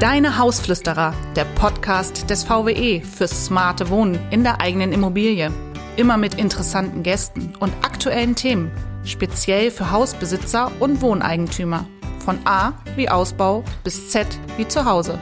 Deine 0.00 0.38
Hausflüsterer, 0.38 1.12
der 1.34 1.44
Podcast 1.44 2.30
des 2.30 2.44
VWE 2.44 3.02
fürs 3.02 3.46
smarte 3.46 3.90
Wohnen 3.90 4.16
in 4.30 4.44
der 4.44 4.60
eigenen 4.60 4.92
Immobilie. 4.92 5.50
Immer 5.96 6.16
mit 6.16 6.34
interessanten 6.34 7.02
Gästen 7.02 7.52
und 7.58 7.72
aktuellen 7.82 8.36
Themen, 8.36 8.70
speziell 9.02 9.72
für 9.72 9.90
Hausbesitzer 9.90 10.70
und 10.78 11.02
Wohneigentümer. 11.02 11.84
Von 12.24 12.38
A 12.44 12.74
wie 12.94 13.08
Ausbau 13.08 13.64
bis 13.82 14.10
Z 14.10 14.28
wie 14.56 14.68
Zuhause. 14.68 15.18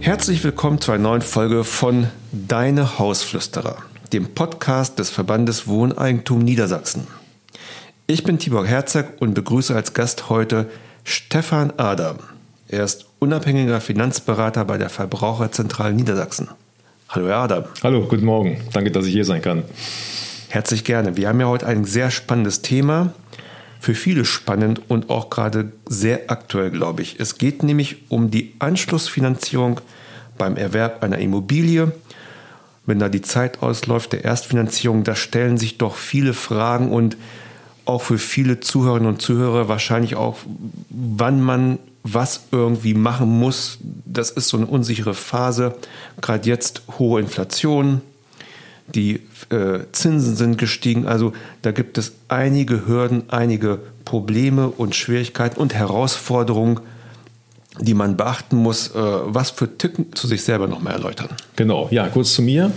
Herzlich 0.00 0.42
willkommen 0.42 0.80
zu 0.80 0.90
einer 0.90 1.04
neuen 1.04 1.22
Folge 1.22 1.62
von 1.62 2.08
Deine 2.32 2.98
Hausflüsterer, 2.98 3.76
dem 4.12 4.34
Podcast 4.34 4.98
des 4.98 5.10
Verbandes 5.10 5.68
Wohneigentum 5.68 6.40
Niedersachsen. 6.40 7.06
Ich 8.10 8.24
bin 8.24 8.38
Tibor 8.38 8.64
Herzog 8.64 9.04
und 9.18 9.34
begrüße 9.34 9.76
als 9.76 9.92
Gast 9.92 10.30
heute 10.30 10.70
Stefan 11.04 11.74
Adam. 11.76 12.16
Er 12.66 12.82
ist 12.82 13.04
unabhängiger 13.18 13.82
Finanzberater 13.82 14.64
bei 14.64 14.78
der 14.78 14.88
Verbraucherzentrale 14.88 15.92
Niedersachsen. 15.92 16.48
Hallo, 17.10 17.28
Herr 17.28 17.36
Adam. 17.36 17.64
Hallo, 17.82 18.06
guten 18.08 18.24
Morgen. 18.24 18.62
Danke, 18.72 18.90
dass 18.92 19.04
ich 19.04 19.12
hier 19.12 19.26
sein 19.26 19.42
kann. 19.42 19.62
Herzlich 20.48 20.84
gerne. 20.84 21.18
Wir 21.18 21.28
haben 21.28 21.38
ja 21.38 21.48
heute 21.48 21.66
ein 21.66 21.84
sehr 21.84 22.10
spannendes 22.10 22.62
Thema. 22.62 23.12
Für 23.78 23.94
viele 23.94 24.24
spannend 24.24 24.80
und 24.88 25.10
auch 25.10 25.28
gerade 25.28 25.72
sehr 25.84 26.30
aktuell, 26.30 26.70
glaube 26.70 27.02
ich. 27.02 27.20
Es 27.20 27.36
geht 27.36 27.62
nämlich 27.62 28.10
um 28.10 28.30
die 28.30 28.54
Anschlussfinanzierung 28.58 29.82
beim 30.38 30.56
Erwerb 30.56 31.02
einer 31.02 31.18
Immobilie. 31.18 31.92
Wenn 32.86 33.00
da 33.00 33.10
die 33.10 33.20
Zeit 33.20 33.62
ausläuft 33.62 34.14
der 34.14 34.24
Erstfinanzierung, 34.24 35.04
da 35.04 35.14
stellen 35.14 35.58
sich 35.58 35.76
doch 35.76 35.94
viele 35.94 36.32
Fragen 36.32 36.90
und 36.90 37.18
auch 37.88 38.02
für 38.02 38.18
viele 38.18 38.60
Zuhörerinnen 38.60 39.08
und 39.08 39.22
Zuhörer 39.22 39.68
wahrscheinlich 39.68 40.14
auch, 40.14 40.36
wann 40.90 41.40
man 41.42 41.78
was 42.02 42.44
irgendwie 42.52 42.94
machen 42.94 43.28
muss. 43.28 43.78
Das 44.04 44.30
ist 44.30 44.48
so 44.48 44.56
eine 44.56 44.66
unsichere 44.66 45.14
Phase. 45.14 45.74
Gerade 46.20 46.48
jetzt 46.48 46.82
hohe 46.98 47.20
Inflation, 47.20 48.00
die 48.94 49.22
äh, 49.50 49.80
Zinsen 49.92 50.36
sind 50.36 50.58
gestiegen. 50.58 51.06
Also 51.06 51.32
da 51.62 51.72
gibt 51.72 51.98
es 51.98 52.12
einige 52.28 52.86
Hürden, 52.86 53.24
einige 53.28 53.80
Probleme 54.04 54.68
und 54.68 54.94
Schwierigkeiten 54.94 55.60
und 55.60 55.74
Herausforderungen, 55.74 56.80
die 57.80 57.94
man 57.94 58.16
beachten 58.16 58.56
muss. 58.56 58.88
Äh, 58.88 58.94
was 58.96 59.50
für 59.50 59.78
Ticken 59.78 60.12
zu 60.14 60.26
sich 60.26 60.42
selber 60.42 60.66
noch 60.66 60.80
mal 60.80 60.90
erläutern? 60.92 61.28
Genau, 61.56 61.88
ja, 61.90 62.08
kurz 62.08 62.34
zu 62.34 62.42
mir. 62.42 62.70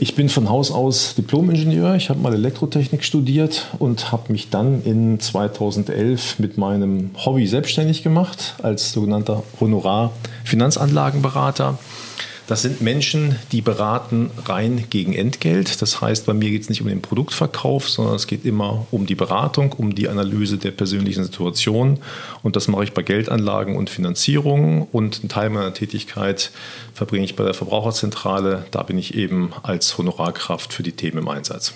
Ich 0.00 0.14
bin 0.14 0.28
von 0.28 0.50
Haus 0.50 0.70
aus 0.70 1.14
Diplomingenieur. 1.14 1.94
Ich 1.94 2.10
habe 2.10 2.20
mal 2.20 2.34
Elektrotechnik 2.34 3.04
studiert 3.04 3.68
und 3.78 4.12
habe 4.12 4.30
mich 4.32 4.50
dann 4.50 4.82
in 4.82 5.18
2011 5.20 6.38
mit 6.38 6.58
meinem 6.58 7.12
Hobby 7.24 7.46
selbstständig 7.46 8.02
gemacht 8.02 8.56
als 8.62 8.92
sogenannter 8.92 9.42
Honorar-Finanzanlagenberater. 9.60 11.78
Das 12.52 12.60
sind 12.60 12.82
Menschen, 12.82 13.36
die 13.50 13.62
beraten 13.62 14.30
rein 14.44 14.84
gegen 14.90 15.14
Entgelt. 15.14 15.80
Das 15.80 16.02
heißt, 16.02 16.26
bei 16.26 16.34
mir 16.34 16.50
geht 16.50 16.60
es 16.60 16.68
nicht 16.68 16.82
um 16.82 16.88
den 16.88 17.00
Produktverkauf, 17.00 17.88
sondern 17.88 18.14
es 18.14 18.26
geht 18.26 18.44
immer 18.44 18.86
um 18.90 19.06
die 19.06 19.14
Beratung, 19.14 19.72
um 19.72 19.94
die 19.94 20.06
Analyse 20.06 20.58
der 20.58 20.72
persönlichen 20.72 21.24
Situation. 21.24 22.00
Und 22.42 22.54
das 22.54 22.68
mache 22.68 22.84
ich 22.84 22.92
bei 22.92 23.00
Geldanlagen 23.00 23.74
und 23.74 23.88
Finanzierungen. 23.88 24.82
Und 24.82 25.20
einen 25.20 25.30
Teil 25.30 25.48
meiner 25.48 25.72
Tätigkeit 25.72 26.50
verbringe 26.92 27.24
ich 27.24 27.36
bei 27.36 27.44
der 27.44 27.54
Verbraucherzentrale. 27.54 28.66
Da 28.70 28.82
bin 28.82 28.98
ich 28.98 29.14
eben 29.14 29.54
als 29.62 29.96
Honorarkraft 29.96 30.74
für 30.74 30.82
die 30.82 30.92
Themen 30.92 31.16
im 31.16 31.28
Einsatz. 31.28 31.72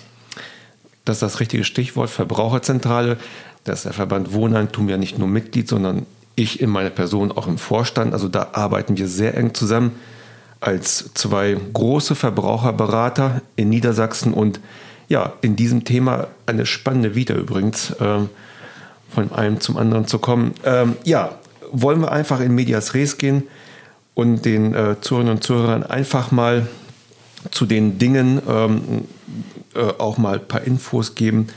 Das 1.05 1.15
ist 1.15 1.23
das 1.23 1.39
richtige 1.39 1.63
Stichwort, 1.63 2.11
Verbraucherzentrale. 2.11 3.17
Da 3.63 3.73
ist 3.73 3.85
der 3.85 3.93
Verband 3.93 4.31
Wohneigentum 4.31 4.89
ja 4.89 4.97
nicht 4.97 5.17
nur 5.17 5.27
Mitglied, 5.27 5.67
sondern 5.67 6.05
ich 6.35 6.61
in 6.61 6.69
meiner 6.69 6.91
Person 6.91 7.31
auch 7.31 7.47
im 7.47 7.57
Vorstand. 7.57 8.13
Also 8.13 8.27
da 8.27 8.49
arbeiten 8.53 8.95
wir 8.95 9.07
sehr 9.07 9.35
eng 9.35 9.55
zusammen 9.55 9.93
als 10.59 11.11
zwei 11.13 11.57
große 11.73 12.15
Verbraucherberater 12.15 13.41
in 13.55 13.69
Niedersachsen 13.69 14.33
und 14.33 14.59
ja, 15.07 15.33
in 15.41 15.55
diesem 15.55 15.85
Thema 15.85 16.27
eine 16.45 16.65
spannende 16.65 17.15
Vita 17.15 17.33
übrigens, 17.33 17.95
ähm, 17.99 18.29
von 19.09 19.31
einem 19.31 19.59
zum 19.59 19.77
anderen 19.77 20.07
zu 20.07 20.19
kommen. 20.19 20.53
Ähm, 20.65 20.95
ja, 21.03 21.35
wollen 21.71 22.01
wir 22.01 22.11
einfach 22.11 22.39
in 22.39 22.53
Medias 22.53 22.93
Res 22.93 23.17
gehen 23.17 23.43
und 24.13 24.45
den 24.45 24.73
äh, 24.73 24.95
Zuhörerinnen 24.99 25.37
und 25.37 25.43
Zuhörern 25.43 25.83
einfach 25.83 26.31
mal 26.31 26.67
zu 27.51 27.65
den 27.65 27.97
Dingen 27.97 28.41
ähm, 28.47 29.05
äh, 29.75 29.79
auch 29.97 30.17
mal 30.17 30.39
ein 30.39 30.47
paar 30.47 30.61
Infos 30.61 31.15
geben. 31.15 31.47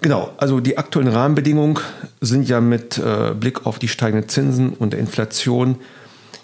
Genau, 0.00 0.32
also 0.36 0.60
die 0.60 0.76
aktuellen 0.76 1.08
Rahmenbedingungen 1.08 1.78
sind 2.20 2.48
ja 2.48 2.60
mit 2.60 2.98
äh, 2.98 3.32
Blick 3.34 3.66
auf 3.66 3.78
die 3.78 3.88
steigenden 3.88 4.28
Zinsen 4.28 4.70
und 4.70 4.92
der 4.92 5.00
Inflation 5.00 5.76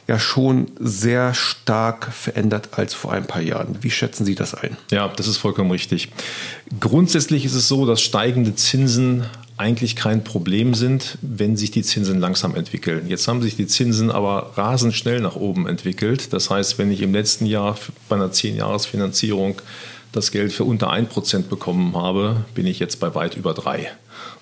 ja 0.08 0.18
schon 0.18 0.68
sehr 0.80 1.34
stark 1.34 2.10
verändert 2.12 2.70
als 2.72 2.94
vor 2.94 3.12
ein 3.12 3.26
paar 3.26 3.42
Jahren. 3.42 3.76
Wie 3.82 3.90
schätzen 3.90 4.24
Sie 4.24 4.34
das 4.34 4.54
ein? 4.54 4.76
Ja, 4.90 5.08
das 5.08 5.28
ist 5.28 5.36
vollkommen 5.36 5.70
richtig. 5.70 6.08
Grundsätzlich 6.80 7.44
ist 7.44 7.54
es 7.54 7.68
so, 7.68 7.84
dass 7.84 8.00
steigende 8.00 8.54
Zinsen 8.54 9.26
eigentlich 9.58 9.96
kein 9.96 10.24
Problem 10.24 10.72
sind, 10.72 11.18
wenn 11.20 11.56
sich 11.56 11.70
die 11.72 11.82
Zinsen 11.82 12.20
langsam 12.20 12.54
entwickeln. 12.54 13.08
Jetzt 13.08 13.28
haben 13.28 13.42
sich 13.42 13.56
die 13.56 13.66
Zinsen 13.66 14.10
aber 14.10 14.52
rasend 14.54 14.94
schnell 14.94 15.20
nach 15.20 15.36
oben 15.36 15.66
entwickelt. 15.66 16.32
Das 16.32 16.48
heißt, 16.48 16.78
wenn 16.78 16.90
ich 16.90 17.02
im 17.02 17.12
letzten 17.12 17.44
Jahr 17.44 17.76
bei 18.08 18.16
einer 18.16 18.30
10-Jahres-Finanzierung 18.30 19.60
das 20.12 20.30
Geld 20.30 20.52
für 20.52 20.64
unter 20.64 20.90
1% 20.90 21.48
bekommen 21.48 21.94
habe, 21.96 22.44
bin 22.54 22.66
ich 22.66 22.78
jetzt 22.78 22.98
bei 22.98 23.14
weit 23.14 23.36
über 23.36 23.52
3. 23.52 23.90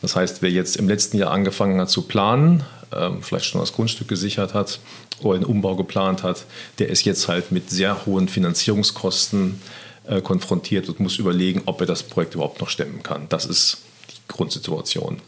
Das 0.03 0.17
heißt, 0.17 0.43
wer 0.43 0.51
jetzt 0.51 0.77
im 0.77 0.89
letzten 0.89 1.19
Jahr 1.19 1.31
angefangen 1.31 1.81
hat 1.81 1.91
zu 1.91 2.03
planen, 2.03 2.65
ähm, 2.93 3.23
vielleicht 3.23 3.47
schon 3.47 3.61
das 3.61 3.73
Grundstück 3.73 4.09
gesichert 4.09 4.55
hat 4.55 4.81
oder 5.21 5.37
einen 5.37 5.45
Umbau 5.45 5.77
geplant 5.77 6.23
hat, 6.23 6.45
der 6.79 6.89
ist 6.89 7.05
jetzt 7.05 7.29
halt 7.29 7.53
mit 7.53 7.71
sehr 7.71 8.07
hohen 8.07 8.29
Finanzierungskosten 8.29 9.61
äh, 10.07 10.21
konfrontiert 10.21 10.89
und 10.89 11.01
muss 11.01 11.19
überlegen, 11.19 11.63
ob 11.67 11.81
er 11.81 11.87
das 11.87 12.03
Projekt 12.03 12.35
überhaupt 12.35 12.61
noch 12.61 12.69
stemmen 12.69 13.03
kann. 13.03 13.27
Das 13.29 13.45
ist 13.47 13.79
die 14.11 14.33
Grundsituation. 14.33 15.19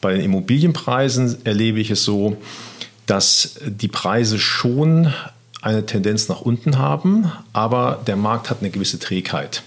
Bei 0.00 0.12
den 0.12 0.22
Immobilienpreisen 0.22 1.44
erlebe 1.44 1.80
ich 1.80 1.90
es 1.90 2.04
so, 2.04 2.36
dass 3.06 3.56
die 3.66 3.88
Preise 3.88 4.38
schon 4.38 5.12
eine 5.62 5.84
Tendenz 5.84 6.28
nach 6.28 6.40
unten 6.40 6.78
haben, 6.78 7.30
aber 7.52 8.00
der 8.06 8.16
Markt 8.16 8.50
hat 8.50 8.60
eine 8.60 8.70
gewisse 8.70 8.98
Trägheit. 8.98 9.62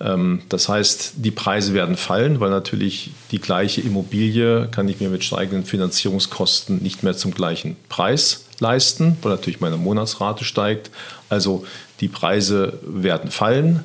Mhm. 0.00 0.42
Das 0.48 0.68
heißt, 0.68 1.14
die 1.16 1.30
Preise 1.30 1.74
werden 1.74 1.96
fallen, 1.96 2.40
weil 2.40 2.50
natürlich 2.50 3.12
die 3.30 3.38
gleiche 3.38 3.80
Immobilie 3.80 4.68
kann 4.70 4.88
ich 4.88 5.00
mir 5.00 5.08
mit 5.08 5.24
steigenden 5.24 5.64
Finanzierungskosten 5.64 6.82
nicht 6.82 7.02
mehr 7.02 7.16
zum 7.16 7.32
gleichen 7.32 7.76
Preis 7.88 8.46
leisten, 8.58 9.16
weil 9.22 9.32
natürlich 9.32 9.60
meine 9.60 9.76
Monatsrate 9.76 10.44
steigt. 10.44 10.90
Also 11.28 11.64
die 12.00 12.08
Preise 12.08 12.78
werden 12.82 13.30
fallen. 13.30 13.84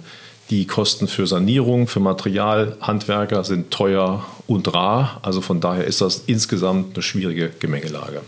Die 0.49 0.65
Kosten 0.65 1.07
für 1.07 1.27
Sanierung, 1.27 1.87
für 1.87 1.99
Material, 1.99 2.77
Handwerker 2.79 3.43
sind 3.43 3.69
teuer 3.69 4.25
und 4.47 4.73
rar. 4.73 5.19
Also 5.21 5.41
von 5.41 5.59
daher 5.59 5.83
ist 5.83 5.99
das 5.99 6.23
insgesamt 6.25 6.95
eine 6.95 7.03
schwierige 7.03 7.49
Gemengelage. 7.59 8.21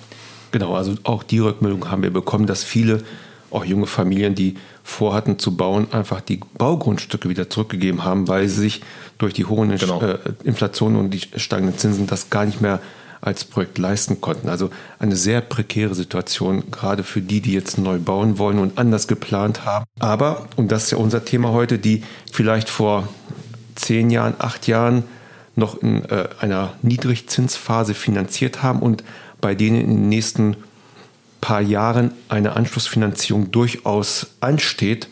Genau, 0.51 0.75
also 0.75 0.95
auch 1.03 1.23
die 1.23 1.39
Rückmeldung 1.39 1.89
haben 1.89 2.03
wir 2.03 2.11
bekommen, 2.11 2.45
dass 2.45 2.63
viele 2.63 3.03
auch 3.51 3.65
junge 3.65 3.87
Familien, 3.87 4.35
die 4.35 4.55
vorhatten 4.83 5.39
zu 5.39 5.55
bauen, 5.55 5.87
einfach 5.91 6.21
die 6.21 6.39
Baugrundstücke 6.57 7.29
wieder 7.29 7.49
zurückgegeben 7.49 8.03
haben, 8.03 8.27
weil 8.27 8.47
sie 8.47 8.61
sich 8.61 8.81
durch 9.17 9.33
die 9.33 9.45
hohen 9.45 9.75
genau. 9.75 10.01
Äh, 10.01 10.17
Inflation 10.43 10.95
und 10.95 11.11
die 11.11 11.21
steigenden 11.39 11.77
Zinsen 11.77 12.07
das 12.07 12.29
gar 12.29 12.45
nicht 12.45 12.61
mehr 12.61 12.79
als 13.21 13.43
Projekt 13.43 13.77
leisten 13.77 14.21
konnten. 14.21 14.49
Also 14.49 14.69
eine 14.97 15.15
sehr 15.15 15.41
prekäre 15.41 15.93
Situation, 15.93 16.71
gerade 16.71 17.03
für 17.03 17.21
die, 17.21 17.41
die 17.41 17.53
jetzt 17.53 17.77
neu 17.77 17.97
bauen 17.97 18.37
wollen 18.37 18.59
und 18.59 18.77
anders 18.77 19.07
geplant 19.07 19.65
haben. 19.65 19.85
Aber, 19.99 20.47
und 20.55 20.71
das 20.71 20.85
ist 20.85 20.91
ja 20.91 20.97
unser 20.97 21.25
Thema 21.25 21.51
heute, 21.51 21.79
die 21.79 22.03
vielleicht 22.31 22.69
vor 22.69 23.09
zehn 23.75 24.09
Jahren, 24.09 24.35
acht 24.39 24.67
Jahren 24.67 25.03
noch 25.55 25.81
in 25.81 26.05
äh, 26.05 26.29
einer 26.39 26.73
Niedrigzinsphase 26.81 27.93
finanziert 27.93 28.63
haben 28.63 28.79
und 28.79 29.03
bei 29.41 29.55
denen 29.55 29.79
in 29.79 29.89
den 29.89 30.09
nächsten 30.09 30.55
paar 31.41 31.61
Jahren 31.61 32.11
eine 32.27 32.55
Anschlussfinanzierung 32.55 33.51
durchaus 33.51 34.27
ansteht, 34.39 35.07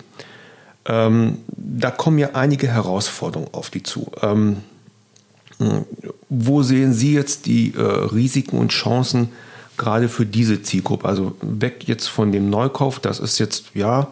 ähm, 0.86 1.40
da 1.48 1.92
kommen 1.92 2.18
ja 2.18 2.30
einige 2.34 2.68
Herausforderungen 2.68 3.50
auf 3.54 3.70
die 3.70 3.84
zu. 3.84 4.12
Ähm, 4.22 4.58
wo 6.30 6.64
sehen 6.64 6.94
Sie 6.94 7.14
jetzt 7.14 7.46
die 7.46 7.74
äh, 7.76 7.82
Risiken 7.82 8.58
und 8.58 8.70
Chancen 8.70 9.30
gerade 9.76 10.08
für 10.08 10.26
diese 10.26 10.62
Zielgruppe? 10.62 11.08
Also 11.08 11.36
weg 11.42 11.88
jetzt 11.88 12.08
von 12.08 12.32
dem 12.32 12.50
Neukauf, 12.50 13.00
das 13.00 13.20
ist 13.20 13.40
jetzt, 13.40 13.72
ja, 13.74 14.08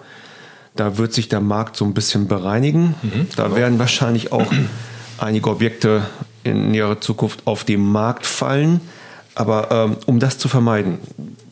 da 0.76 0.98
wird 0.98 1.14
sich 1.14 1.30
der 1.30 1.42
Markt 1.42 1.78
so 1.78 1.86
ein 1.86 1.94
bisschen 1.94 2.28
bereinigen. 2.28 2.96
Mhm, 3.02 3.28
da 3.36 3.44
genau. 3.44 3.56
werden 3.56 3.80
wahrscheinlich 3.80 4.32
auch 4.32 4.52
einige 5.18 5.50
Objekte 5.50 6.06
in 6.44 6.72
näherer 6.72 7.00
Zukunft 7.00 7.42
auf 7.46 7.64
den 7.64 7.82
Markt 7.82 8.26
fallen. 8.26 8.82
Aber 9.34 9.70
ähm, 9.72 9.98
um 10.06 10.20
das 10.20 10.38
zu 10.38 10.48
vermeiden, 10.48 11.00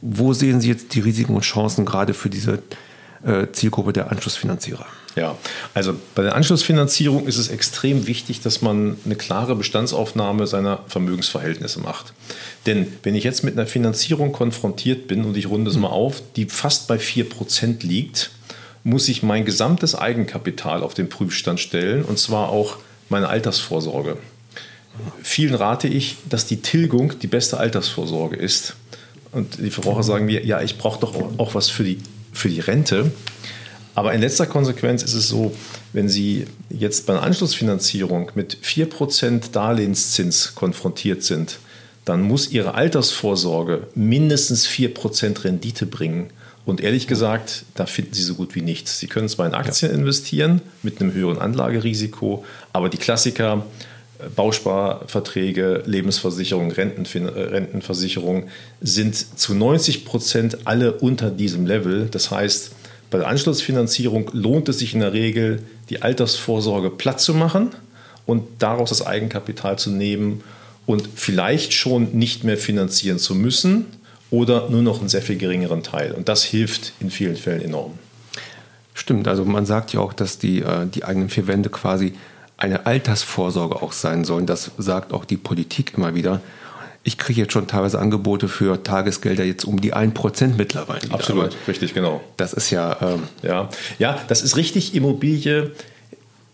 wo 0.05 0.33
sehen 0.33 0.59
Sie 0.59 0.67
jetzt 0.67 0.93
die 0.95 0.99
Risiken 0.99 1.33
und 1.33 1.43
Chancen 1.43 1.85
gerade 1.85 2.13
für 2.13 2.29
diese 2.29 2.61
äh, 3.25 3.47
Zielgruppe 3.53 3.93
der 3.93 4.11
Anschlussfinanzierer? 4.11 4.85
Ja, 5.15 5.37
also 5.73 5.95
bei 6.15 6.23
der 6.23 6.35
Anschlussfinanzierung 6.35 7.25
ist 7.25 7.37
es 7.37 7.47
extrem 7.47 8.05
wichtig, 8.05 8.41
dass 8.41 8.61
man 8.61 8.97
eine 9.05 9.15
klare 9.15 9.55
Bestandsaufnahme 9.55 10.45
seiner 10.47 10.79
Vermögensverhältnisse 10.87 11.79
macht. 11.79 12.13
Denn 12.65 12.87
wenn 13.03 13.15
ich 13.15 13.23
jetzt 13.23 13.43
mit 13.43 13.53
einer 13.53 13.67
Finanzierung 13.67 14.33
konfrontiert 14.33 15.07
bin 15.07 15.23
und 15.23 15.37
ich 15.37 15.47
runde 15.47 15.71
es 15.71 15.77
mal 15.77 15.89
auf, 15.89 16.21
die 16.35 16.45
fast 16.45 16.87
bei 16.87 16.97
4% 16.97 17.85
liegt, 17.85 18.31
muss 18.83 19.07
ich 19.07 19.23
mein 19.23 19.45
gesamtes 19.45 19.95
Eigenkapital 19.95 20.83
auf 20.83 20.93
den 20.93 21.07
Prüfstand 21.07 21.59
stellen 21.59 22.03
und 22.03 22.19
zwar 22.19 22.49
auch 22.49 22.77
meine 23.07 23.29
Altersvorsorge. 23.29 24.17
Vielen 25.21 25.55
rate 25.55 25.87
ich, 25.87 26.17
dass 26.29 26.45
die 26.45 26.61
Tilgung 26.61 27.17
die 27.19 27.27
beste 27.27 27.57
Altersvorsorge 27.57 28.35
ist. 28.35 28.75
Und 29.33 29.57
die 29.59 29.71
Verbraucher 29.71 30.03
sagen 30.03 30.25
mir, 30.25 30.45
ja, 30.45 30.61
ich 30.61 30.77
brauche 30.77 30.99
doch 30.99 31.13
auch 31.37 31.55
was 31.55 31.69
für 31.69 31.83
die, 31.83 31.99
für 32.31 32.49
die 32.49 32.59
Rente. 32.59 33.11
Aber 33.95 34.13
in 34.13 34.21
letzter 34.21 34.45
Konsequenz 34.45 35.03
ist 35.03 35.13
es 35.13 35.27
so, 35.27 35.53
wenn 35.91 36.09
Sie 36.09 36.45
jetzt 36.69 37.05
bei 37.05 37.13
einer 37.13 37.23
Anschlussfinanzierung 37.23 38.31
mit 38.35 38.57
4% 38.63 39.51
Darlehenszins 39.51 40.55
konfrontiert 40.55 41.23
sind, 41.23 41.59
dann 42.05 42.21
muss 42.21 42.49
Ihre 42.51 42.73
Altersvorsorge 42.73 43.87
mindestens 43.95 44.67
4% 44.67 45.43
Rendite 45.43 45.85
bringen. 45.85 46.29
Und 46.65 46.81
ehrlich 46.81 47.07
gesagt, 47.07 47.65
da 47.75 47.85
finden 47.85 48.13
Sie 48.13 48.23
so 48.23 48.35
gut 48.35 48.55
wie 48.55 48.61
nichts. 48.61 48.99
Sie 48.99 49.07
können 49.07 49.29
zwar 49.29 49.45
in 49.45 49.53
Aktien 49.53 49.91
investieren 49.91 50.61
mit 50.81 51.01
einem 51.01 51.13
höheren 51.13 51.37
Anlagerisiko, 51.37 52.45
aber 52.71 52.89
die 52.89 52.97
Klassiker, 52.97 53.65
Bausparverträge, 54.35 55.83
Lebensversicherung, 55.85 56.71
Rentenfin 56.71 57.25
äh, 57.25 57.29
Rentenversicherung 57.29 58.47
sind 58.81 59.15
zu 59.15 59.53
90 59.53 60.05
Prozent 60.05 60.59
alle 60.65 60.93
unter 60.93 61.29
diesem 61.29 61.65
Level. 61.65 62.07
Das 62.09 62.31
heißt, 62.31 62.71
bei 63.11 63.19
der 63.19 63.27
Anschlussfinanzierung 63.27 64.31
lohnt 64.33 64.69
es 64.69 64.79
sich 64.79 64.93
in 64.93 65.01
der 65.01 65.13
Regel, 65.13 65.61
die 65.89 66.01
Altersvorsorge 66.01 66.89
platt 66.89 67.21
zu 67.21 67.33
machen 67.33 67.69
und 68.25 68.43
daraus 68.59 68.89
das 68.89 69.05
Eigenkapital 69.05 69.77
zu 69.77 69.91
nehmen 69.91 70.43
und 70.85 71.07
vielleicht 71.15 71.73
schon 71.73 72.11
nicht 72.13 72.43
mehr 72.43 72.57
finanzieren 72.57 73.19
zu 73.19 73.35
müssen 73.35 73.85
oder 74.31 74.69
nur 74.69 74.81
noch 74.81 74.99
einen 74.99 75.09
sehr 75.09 75.21
viel 75.21 75.37
geringeren 75.37 75.83
Teil. 75.83 76.13
Und 76.13 76.27
das 76.27 76.43
hilft 76.43 76.93
in 76.99 77.11
vielen 77.11 77.35
Fällen 77.35 77.61
enorm. 77.61 77.93
Stimmt, 78.95 79.27
also 79.27 79.43
man 79.45 79.65
sagt 79.65 79.93
ja 79.93 79.99
auch, 79.99 80.13
dass 80.13 80.37
die, 80.37 80.61
äh, 80.61 80.87
die 80.87 81.03
eigenen 81.03 81.29
vier 81.29 81.47
Wände 81.47 81.69
quasi 81.69 82.13
eine 82.63 82.85
Altersvorsorge 82.85 83.81
auch 83.81 83.91
sein 83.91 84.23
sollen. 84.25 84.45
Das 84.45 84.71
sagt 84.77 85.13
auch 85.13 85.25
die 85.25 85.37
Politik 85.37 85.93
immer 85.95 86.15
wieder 86.15 86.41
ich 87.03 87.17
kriege 87.17 87.41
jetzt 87.41 87.53
schon 87.53 87.67
teilweise 87.67 87.99
Angebote 87.99 88.47
für 88.47 88.81
Tagesgelder 88.81 89.43
jetzt 89.43 89.65
um 89.65 89.81
die 89.81 89.93
1% 89.93 90.53
mittlerweile. 90.57 91.11
Absolut, 91.11 91.45
Aber 91.45 91.67
richtig, 91.67 91.93
genau. 91.93 92.21
Das 92.37 92.53
ist 92.53 92.69
ja, 92.71 92.97
ähm 93.01 93.23
ja. 93.41 93.69
Ja, 93.99 94.21
das 94.29 94.41
ist 94.41 94.55
richtig. 94.55 94.95
Immobilie 94.95 95.71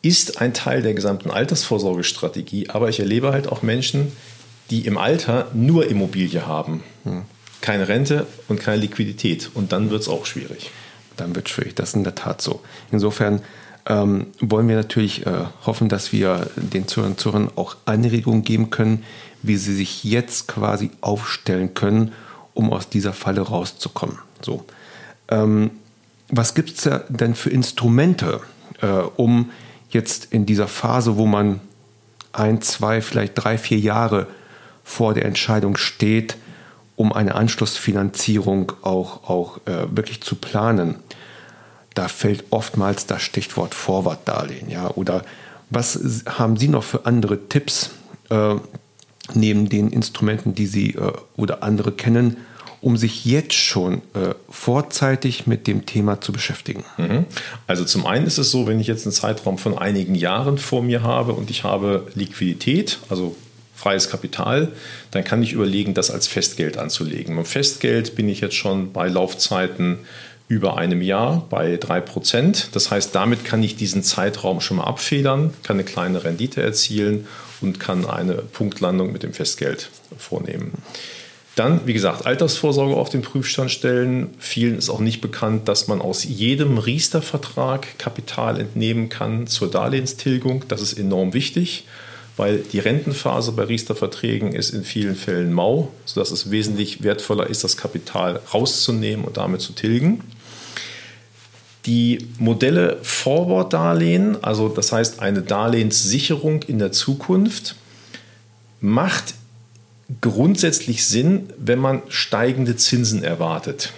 ist 0.01 0.41
ein 0.41 0.53
Teil 0.53 0.81
der 0.81 0.95
gesamten 0.95 1.29
Altersvorsorgestrategie. 1.29 2.69
Aber 2.71 2.89
ich 2.89 3.00
erlebe 3.00 3.31
halt 3.31 3.47
auch 3.47 3.61
Menschen, 3.61 4.11
die 4.71 4.88
im 4.88 4.97
Alter 4.97 5.47
nur 5.53 5.88
Immobilie 5.88 6.47
haben. 6.47 6.83
Hm. 7.03 7.23
Keine 7.61 7.88
Rente 7.88 8.25
und 8.47 8.59
keine 8.59 8.77
Liquidität. 8.77 9.51
Und 9.53 9.71
dann 9.71 9.91
wird 9.91 10.01
es 10.01 10.07
auch 10.07 10.25
schwierig. 10.25 10.71
Dann 11.15 11.35
wird 11.35 11.47
es 11.47 11.53
schwierig. 11.53 11.75
Das 11.75 11.89
ist 11.89 11.95
in 11.95 12.03
der 12.03 12.15
Tat 12.15 12.41
so. 12.41 12.61
Insofern 12.91 13.41
ähm, 13.89 14.27
wollen 14.39 14.69
wir 14.69 14.75
natürlich 14.75 15.25
äh, 15.25 15.31
hoffen, 15.65 15.89
dass 15.89 16.13
wir 16.13 16.47
den 16.56 16.88
Zuhörern 16.88 17.13
und 17.13 17.19
Zuhörern 17.19 17.51
auch 17.56 17.75
Anregungen 17.86 18.44
geben 18.44 18.69
können, 18.69 19.03
wie 19.41 19.57
sie 19.57 19.75
sich 19.75 20.03
jetzt 20.03 20.47
quasi 20.47 20.91
aufstellen 21.01 21.74
können, 21.74 22.13
um 22.53 22.71
aus 22.71 22.88
dieser 22.88 23.13
Falle 23.13 23.41
rauszukommen. 23.41 24.19
So. 24.41 24.63
Ähm, 25.27 25.71
was 26.30 26.53
gibt 26.53 26.69
es 26.69 26.89
denn 27.09 27.33
für 27.33 27.50
Instrumente, 27.50 28.41
äh, 28.81 28.88
um 28.88 29.51
jetzt 29.89 30.27
in 30.31 30.45
dieser 30.45 30.68
Phase, 30.68 31.18
wo 31.18 31.25
man 31.25 31.59
ein, 32.31 32.62
zwei, 32.62 33.01
vielleicht 33.01 33.33
drei, 33.35 33.57
vier 33.57 33.80
Jahre 33.80 34.27
vor 34.83 35.15
der 35.15 35.25
Entscheidung 35.25 35.77
steht, 35.77 36.38
um 36.95 37.12
eine 37.12 37.33
Anschlussfinanzierung 37.33 38.74
auch, 38.83 39.27
auch 39.27 39.57
äh, 39.65 39.88
wirklich 39.89 40.21
zu 40.21 40.35
planen? 40.35 41.00
Da 42.00 42.07
fällt 42.07 42.46
oftmals 42.51 43.07
das 43.07 43.22
Stichwort 43.22 43.75
Vorwartdarlehen. 43.75 44.69
Ja? 44.69 44.90
Oder 44.92 45.25
was 45.69 46.00
haben 46.28 46.56
Sie 46.56 46.69
noch 46.69 46.86
für 46.86 47.06
andere 47.06 47.50
Tipps, 47.50 47.90
äh, 48.30 48.56
neben 49.34 49.68
den 49.68 49.90
Instrumenten, 49.90 50.56
die 50.56 50.66
Sie 50.66 50.92
äh, 50.92 51.12
oder 51.36 51.62
andere 51.62 51.92
kennen, 51.92 52.38
um 52.80 52.96
sich 52.96 53.25
jetzt 53.25 53.56
schon 53.56 53.96
äh, 54.13 54.34
vorzeitig 54.50 55.46
mit 55.46 55.68
dem 55.68 55.86
Thema 55.86 56.22
zu 56.22 56.31
beschäftigen? 56.31 56.86
Mhm. 56.96 57.25
Also 57.68 57.84
zum 57.84 58.06
einen 58.06 58.28
ist 58.28 58.38
es 58.38 58.50
so, 58.50 58.66
wenn 58.66 58.80
ich 58.80 58.88
jetzt 58.88 59.06
einen 59.06 59.12
Zeitraum 59.12 59.57
von 59.57 59.78
einigen 59.78 60.16
Jahren 60.16 60.57
vor 60.57 60.81
mir 60.81 61.04
habe 61.04 61.34
und 61.34 61.50
ich 61.50 61.66
habe 61.66 62.07
Liquidität, 62.16 63.00
also 63.10 63.36
freies 63.75 64.10
Kapital, 64.10 64.72
dann 65.12 65.25
kann 65.25 65.44
ich 65.44 65.52
überlegen, 65.52 65.94
das 65.94 66.12
als 66.12 66.28
Festgeld 66.28 66.78
anzulegen. 66.78 67.36
Beim 67.36 67.44
Festgeld 67.44 68.16
bin 68.16 68.30
ich 68.30 68.40
jetzt 68.40 68.56
schon 68.56 68.94
bei 68.94 69.10
Laufzeiten 69.10 70.00
über 70.50 70.78
einem 70.78 71.01
Jahr 71.01 71.46
bei 71.50 71.75
3%. 71.75 72.72
Das 72.74 72.92
heißt, 72.92 73.16
damit 73.16 73.46
kann 73.46 73.63
ich 73.63 73.78
diesen 73.78 74.04
Zeitraum 74.04 74.60
schon 74.60 74.78
mal 74.78 74.84
abfedern, 74.86 75.54
kann 75.63 75.78
eine 75.78 75.86
kleine 75.86 76.24
Rendite 76.24 76.62
erzielen 76.62 77.28
und 77.62 77.80
kann 77.80 78.06
eine 78.06 78.34
Punktlandung 78.34 79.13
mit 79.13 79.24
dem 79.24 79.31
Festgeld 79.31 79.90
vornehmen. 80.18 80.74
Dann, 81.56 81.81
wie 81.86 81.94
gesagt, 81.94 82.25
Altersvorsorge 82.25 82.96
auf 82.96 83.10
den 83.10 83.22
Prüfstand 83.22 83.69
stellen. 83.69 84.30
Vielen 84.40 84.78
ist 84.78 84.90
auch 84.90 85.01
nicht 85.01 85.22
bekannt, 85.22 85.68
dass 85.68 85.88
man 85.88 86.01
aus 86.01 86.24
jedem 86.24 86.78
Riester-Vertrag 86.78 88.00
Kapital 88.00 88.60
entnehmen 88.60 89.10
kann 89.10 89.45
zur 89.45 89.69
Darlehenstilgung. 89.69 90.63
Das 90.68 90.81
ist 90.81 90.94
enorm 90.94 91.34
wichtig, 91.34 91.86
weil 92.38 92.60
die 92.60 92.80
Rentenphase 92.80 93.52
bei 93.52 93.66
Riester-Verträgen 93.66 94.54
ist 94.54 94.69
in 94.69 94.84
vielen 94.84 95.16
Fällen 95.16 95.52
mau, 95.52 95.92
sodass 96.06 96.31
es 96.31 96.50
wesentlich 96.50 97.04
wertvoller 97.04 97.48
ist, 97.48 97.63
das 97.63 97.78
Kapital 97.78 98.40
rauszunehmen 98.54 99.25
und 99.25 99.38
damit 99.38 99.62
zu 99.62 99.74
tilgen. 99.74 100.24
Die 101.86 102.28
Modelle 102.38 102.98
Forward-Darlehen, 103.04 104.44
also 104.44 104.70
das 104.70 104.92
heißt 104.92 105.22
eine 105.22 105.42
Darlehenssicherung 105.42 106.64
in 106.64 106.80
der 106.80 106.92
Zukunft, 106.92 107.76
macht 108.81 109.34
grundsätzlich 110.22 111.06
Sinn, 111.06 111.50
wenn 111.58 111.80
man 111.80 112.02
steigende 112.10 112.76
Zinsen 112.76 113.24
erwartet. 113.24 113.94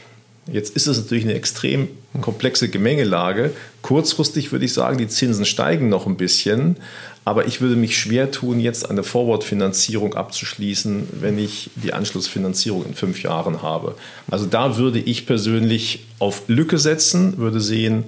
Jetzt 0.47 0.75
ist 0.75 0.87
es 0.87 0.97
natürlich 0.97 1.23
eine 1.23 1.35
extrem 1.35 1.87
komplexe 2.19 2.69
Gemengelage. 2.69 3.51
Kurzfristig 3.81 4.51
würde 4.51 4.65
ich 4.65 4.73
sagen, 4.73 4.97
die 4.97 5.07
Zinsen 5.07 5.45
steigen 5.45 5.87
noch 5.87 6.07
ein 6.07 6.17
bisschen, 6.17 6.77
aber 7.23 7.45
ich 7.45 7.61
würde 7.61 7.75
mich 7.75 7.97
schwer 7.97 8.31
tun, 8.31 8.59
jetzt 8.59 8.89
eine 8.89 9.03
Forward-Finanzierung 9.03 10.15
abzuschließen, 10.15 11.07
wenn 11.21 11.37
ich 11.37 11.69
die 11.75 11.93
Anschlussfinanzierung 11.93 12.85
in 12.85 12.93
fünf 12.95 13.21
Jahren 13.21 13.61
habe. 13.61 13.95
Also 14.29 14.47
da 14.47 14.77
würde 14.77 14.99
ich 14.99 15.27
persönlich 15.27 16.05
auf 16.17 16.43
Lücke 16.47 16.79
setzen, 16.79 17.37
würde 17.37 17.61
sehen, 17.61 18.05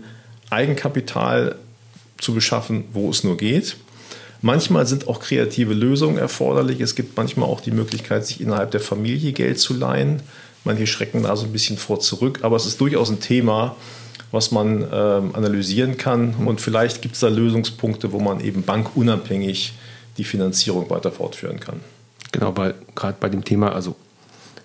Eigenkapital 0.50 1.56
zu 2.18 2.34
beschaffen, 2.34 2.86
wo 2.94 3.10
es 3.10 3.24
nur 3.24 3.38
geht. 3.38 3.76
Manchmal 4.42 4.88
sind 4.88 5.08
auch 5.08 5.20
kreative 5.20 5.74
Lösungen 5.74 6.18
erforderlich. 6.18 6.82
Es 6.82 6.96
gibt 6.96 7.16
manchmal 7.16 7.48
auch 7.48 7.62
die 7.62 7.72
Möglichkeit, 7.72 8.26
sich 8.26 8.42
innerhalb 8.42 8.72
der 8.72 8.82
Familie 8.82 9.32
Geld 9.32 9.60
zu 9.60 9.74
leihen. 9.74 10.22
Manche 10.64 10.88
schrecken 10.88 11.24
da 11.24 11.36
so 11.36 11.46
ein 11.46 11.52
bisschen 11.52 11.78
vor 11.78 12.00
zurück, 12.00 12.40
aber 12.42 12.56
es 12.56 12.66
ist 12.66 12.82
durchaus 12.82 13.10
ein 13.10 13.20
Thema, 13.20 13.76
was 14.34 14.52
man 14.52 14.82
äh, 14.82 14.96
analysieren 14.96 15.96
kann. 15.96 16.34
Und 16.46 16.60
vielleicht 16.60 17.04
gibt 17.04 17.14
es 17.14 17.22
da 17.22 17.30
Lösungspunkte, 17.30 18.12
wo 18.12 18.20
man 18.20 18.42
eben 18.42 18.64
bankunabhängig 18.64 19.74
die 20.18 20.24
Finanzierung 20.24 20.90
weiter 20.90 21.12
fortführen 21.12 21.60
kann. 21.60 21.80
Genau, 22.32 22.58
weil 22.58 22.74
gerade 22.96 23.16
bei 23.20 23.30
dem 23.30 23.46
Thema, 23.46 23.74
also 23.74 23.96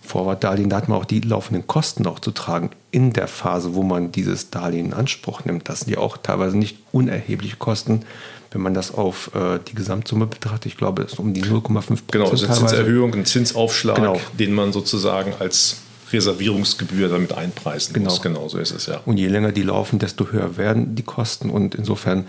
Vorwartdarlehen, 0.01 0.71
da 0.71 0.79
hat 0.79 0.89
man 0.89 0.97
auch 0.97 1.05
die 1.05 1.21
laufenden 1.21 1.67
Kosten 1.67 2.07
auch 2.07 2.19
zu 2.19 2.31
tragen 2.31 2.71
in 2.93 3.13
der 3.13 3.29
Phase, 3.29 3.75
wo 3.75 3.83
man 3.83 4.11
dieses 4.11 4.49
Darlehen 4.49 4.87
in 4.87 4.93
Anspruch 4.95 5.45
nimmt. 5.45 5.69
Das 5.69 5.81
sind 5.81 5.93
ja 5.93 5.99
auch 5.99 6.17
teilweise 6.17 6.57
nicht 6.57 6.79
unerhebliche 6.93 7.57
Kosten, 7.57 8.07
wenn 8.51 8.63
man 8.63 8.73
das 8.73 8.95
auf 8.95 9.31
äh, 9.35 9.59
die 9.69 9.75
Gesamtsumme 9.75 10.27
betrachtet. 10.27 10.73
Ich 10.73 10.79
glaube, 10.79 11.03
es 11.03 11.13
ist 11.13 11.19
um 11.19 11.35
die 11.35 11.43
0,5 11.43 11.61
Prozent. 11.61 12.11
Genau, 12.11 12.31
also 12.31 12.47
Zinserhöhung, 12.47 13.13
ein 13.13 13.27
Zinsaufschlag, 13.27 13.97
genau. 13.97 14.19
den 14.39 14.55
man 14.55 14.73
sozusagen 14.73 15.35
als 15.39 15.83
Reservierungsgebühr 16.13 17.09
damit 17.09 17.33
einpreisen 17.33 17.95
genau. 17.95 18.11
muss. 18.11 18.23
Genau 18.23 18.49
so 18.49 18.59
ist 18.59 18.73
es 18.73 18.87
ja. 18.87 19.01
Und 19.05 19.17
je 19.19 19.29
länger 19.29 19.53
die 19.53 19.63
laufen, 19.63 19.99
desto 19.99 20.31
höher 20.31 20.57
werden 20.57 20.95
die 20.95 21.03
Kosten. 21.03 21.51
Und 21.51 21.75
insofern, 21.75 22.27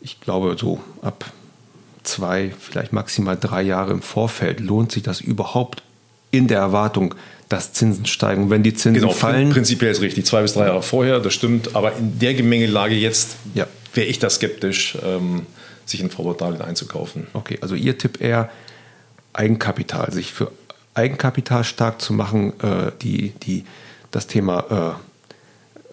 ich 0.00 0.20
glaube, 0.20 0.56
so 0.58 0.80
ab 1.02 1.32
zwei, 2.02 2.52
vielleicht 2.58 2.92
maximal 2.92 3.36
drei 3.36 3.62
Jahre 3.62 3.92
im 3.92 4.02
Vorfeld 4.02 4.60
lohnt 4.60 4.92
sich 4.92 5.02
das 5.02 5.20
überhaupt 5.20 5.82
in 6.30 6.48
der 6.48 6.58
Erwartung, 6.58 7.14
dass 7.48 7.72
Zinsen 7.72 8.06
steigen. 8.06 8.50
Wenn 8.50 8.62
die 8.62 8.74
Zinsen 8.74 9.02
genau, 9.02 9.12
fallen. 9.12 9.50
Prinzipiell 9.50 9.92
ist 9.92 10.00
richtig, 10.00 10.26
zwei 10.26 10.42
bis 10.42 10.54
drei 10.54 10.66
Jahre 10.66 10.82
vorher, 10.82 11.20
das 11.20 11.34
stimmt. 11.34 11.76
Aber 11.76 11.96
in 11.96 12.18
der 12.18 12.34
Gemengelage 12.34 12.94
jetzt 12.94 13.36
ja. 13.54 13.66
wäre 13.94 14.06
ich 14.06 14.18
da 14.18 14.28
skeptisch, 14.30 14.98
ähm, 15.04 15.46
sich 15.86 16.02
ein 16.02 16.10
Vorwortdarlehen 16.10 16.62
einzukaufen. 16.62 17.26
Okay, 17.32 17.58
also 17.60 17.74
Ihr 17.74 17.98
Tipp 17.98 18.20
eher 18.20 18.50
Eigenkapital, 19.32 20.12
sich 20.12 20.32
für 20.32 20.50
Eigenkapital 20.94 21.64
stark 21.64 22.00
zu 22.00 22.12
machen, 22.12 22.52
äh, 22.60 22.92
die, 23.02 23.30
die, 23.42 23.64
das 24.10 24.26
Thema 24.26 24.98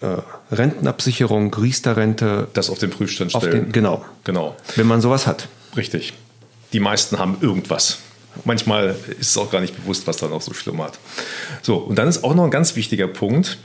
äh, 0.02 0.06
Rentenabsicherung, 0.50 1.54
Riester-Rente. 1.54 2.48
Das 2.54 2.70
auf 2.70 2.78
den 2.78 2.90
Prüfstand 2.90 3.30
stellen. 3.30 3.66
Den, 3.66 3.72
genau. 3.72 4.04
Genau. 4.24 4.56
Wenn 4.76 4.86
man 4.86 5.00
sowas 5.00 5.26
hat. 5.26 5.48
Richtig. 5.76 6.12
Die 6.72 6.80
meisten 6.80 7.18
haben 7.18 7.36
irgendwas. 7.40 7.98
Manchmal 8.44 8.96
ist 9.20 9.30
es 9.30 9.36
auch 9.36 9.50
gar 9.50 9.60
nicht 9.60 9.76
bewusst, 9.76 10.06
was 10.06 10.16
da 10.16 10.28
noch 10.28 10.40
so 10.40 10.54
schlummert. 10.54 10.98
So, 11.60 11.76
und 11.76 11.96
dann 11.96 12.08
ist 12.08 12.24
auch 12.24 12.34
noch 12.34 12.44
ein 12.44 12.50
ganz 12.50 12.76
wichtiger 12.76 13.06
Punkt. 13.06 13.58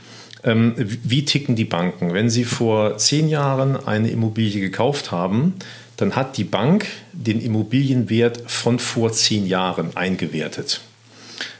Ähm, 0.44 0.74
wie 0.76 1.24
ticken 1.24 1.56
die 1.56 1.64
Banken? 1.64 2.14
Wenn 2.14 2.30
Sie 2.30 2.44
vor 2.44 2.98
zehn 2.98 3.28
Jahren 3.28 3.76
eine 3.86 4.10
Immobilie 4.10 4.60
gekauft 4.60 5.10
haben, 5.10 5.54
dann 5.96 6.14
hat 6.14 6.36
die 6.36 6.44
Bank 6.44 6.86
den 7.12 7.40
Immobilienwert 7.40 8.48
von 8.48 8.78
vor 8.78 9.12
zehn 9.12 9.46
Jahren 9.46 9.96
eingewertet. 9.96 10.80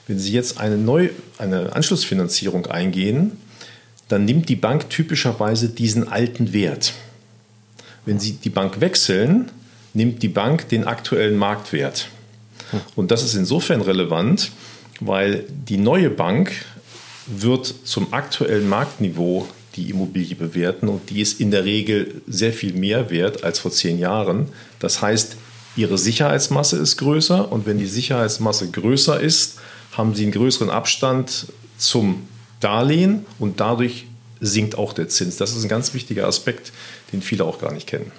Wenn 0.08 0.18
Sie 0.18 0.32
jetzt 0.32 0.58
eine, 0.58 0.76
Neu 0.76 1.10
eine 1.36 1.74
Anschlussfinanzierung 1.74 2.66
eingehen, 2.66 3.32
dann 4.08 4.24
nimmt 4.24 4.48
die 4.48 4.56
Bank 4.56 4.88
typischerweise 4.88 5.68
diesen 5.68 6.08
alten 6.08 6.52
Wert. 6.54 6.94
Wenn 8.06 8.18
Sie 8.18 8.32
die 8.32 8.50
Bank 8.50 8.80
wechseln, 8.80 9.50
nimmt 9.92 10.22
die 10.22 10.28
Bank 10.28 10.68
den 10.70 10.84
aktuellen 10.84 11.36
Marktwert. 11.36 12.08
Und 12.96 13.10
das 13.10 13.22
ist 13.22 13.34
insofern 13.34 13.82
relevant, 13.82 14.50
weil 15.00 15.44
die 15.68 15.76
neue 15.76 16.08
Bank 16.08 16.52
wird 17.26 17.72
zum 17.84 18.12
aktuellen 18.14 18.68
Marktniveau 18.68 19.46
die 19.76 19.90
Immobilie 19.90 20.34
bewerten 20.34 20.88
und 20.88 21.10
die 21.10 21.20
ist 21.20 21.38
in 21.38 21.50
der 21.50 21.64
Regel 21.64 22.22
sehr 22.26 22.54
viel 22.54 22.72
mehr 22.72 23.10
wert 23.10 23.44
als 23.44 23.58
vor 23.58 23.70
zehn 23.70 23.98
Jahren. 23.98 24.48
Das 24.80 25.02
heißt, 25.02 25.36
ihre 25.76 25.98
Sicherheitsmasse 25.98 26.78
ist 26.78 26.96
größer 26.96 27.52
und 27.52 27.66
wenn 27.66 27.78
die 27.78 27.86
Sicherheitsmasse 27.86 28.70
größer 28.70 29.20
ist, 29.20 29.58
haben 29.98 30.14
sie 30.14 30.22
einen 30.22 30.32
größeren 30.32 30.70
Abstand 30.70 31.48
zum 31.76 32.26
Darlehen 32.60 33.26
und 33.38 33.60
dadurch 33.60 34.06
sinkt 34.40 34.78
auch 34.78 34.92
der 34.92 35.08
Zins. 35.08 35.36
Das 35.36 35.54
ist 35.54 35.64
ein 35.64 35.68
ganz 35.68 35.92
wichtiger 35.92 36.26
Aspekt, 36.26 36.72
den 37.12 37.20
viele 37.20 37.44
auch 37.44 37.60
gar 37.60 37.72
nicht 37.72 37.86
kennen. 37.86 38.12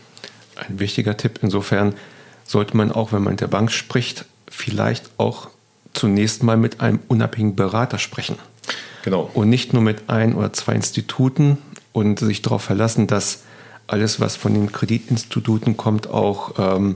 Ein 0.56 0.80
wichtiger 0.80 1.16
Tipp. 1.16 1.40
Insofern 1.42 1.96
sollte 2.46 2.76
man 2.76 2.92
auch, 2.92 3.14
wenn 3.14 3.24
man 3.24 3.34
mit 3.34 3.42
der 3.42 3.48
Bank 3.48 3.72
spricht, 3.72 4.26
vielleicht 4.50 5.10
auch 5.18 5.48
zunächst 5.94 6.44
mal 6.44 6.58
mit 6.58 6.82
einem 6.82 7.00
unabhängigen 7.08 7.56
Berater 7.56 7.98
sprechen. 7.98 8.36
Genau. 9.04 9.30
Und 9.34 9.50
nicht 9.50 9.72
nur 9.74 9.82
mit 9.82 10.10
ein 10.10 10.36
oder 10.36 10.52
zwei 10.52 10.74
Instituten 10.74 11.58
und 11.94 12.20
sich 12.20 12.42
darauf 12.42 12.64
verlassen, 12.64 13.08
dass 13.08 13.44
alles, 13.88 14.20
was 14.20 14.36
von 14.36 14.54
den 14.54 14.72
Kreditinstituten 14.72 15.78
kommt, 15.78 16.08
auch 16.10 16.56
ähm, 16.58 16.96